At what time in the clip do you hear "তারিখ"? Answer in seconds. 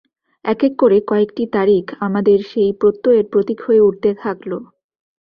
1.55-1.85